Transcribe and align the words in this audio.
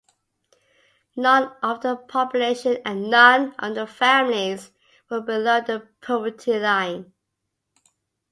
None 1.15 1.53
of 1.61 1.81
the 1.81 1.95
population 1.95 2.79
and 2.83 3.11
none 3.11 3.53
of 3.59 3.75
the 3.75 3.85
families 3.85 4.71
were 5.11 5.21
below 5.21 5.61
the 5.61 5.87
poverty 6.01 6.57
line. 6.57 7.13